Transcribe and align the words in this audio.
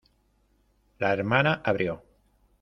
la 0.97 1.13
hermana 1.13 1.61
abrió. 1.63 2.03